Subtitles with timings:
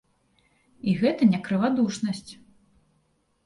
[0.87, 2.31] І гэта не крывадушнасць.